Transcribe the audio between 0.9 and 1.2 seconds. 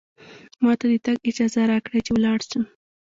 د تګ